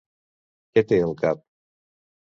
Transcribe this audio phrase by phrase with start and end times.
[0.75, 1.47] Què té al cap?